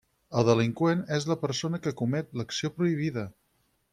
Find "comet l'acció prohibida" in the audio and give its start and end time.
2.01-3.29